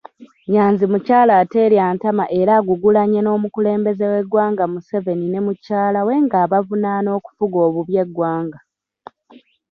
Nyanzi 0.51 0.83
mukyala 0.91 1.33
aterya 1.43 1.85
ntama 1.95 2.25
era 2.39 2.51
agugulanye 2.59 3.19
n'omukulembeze 3.21 4.03
w'eggwanga 4.11 4.63
Museveni 4.73 5.25
ne 5.29 5.39
mukyalawe 5.45 6.13
ng'abavunaana 6.25 7.09
okufuga 7.17 7.57
obubi 7.67 7.93
eggwanga. 8.03 8.59